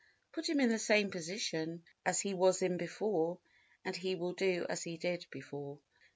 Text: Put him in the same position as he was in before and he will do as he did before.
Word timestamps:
Put 0.31 0.49
him 0.49 0.59
in 0.59 0.69
the 0.69 0.79
same 0.79 1.11
position 1.11 1.83
as 2.07 2.19
he 2.21 2.33
was 2.33 2.63
in 2.63 2.77
before 2.77 3.37
and 3.85 3.95
he 3.95 4.15
will 4.15 4.33
do 4.33 4.65
as 4.67 4.81
he 4.81 4.97
did 4.97 5.27
before. 5.29 5.77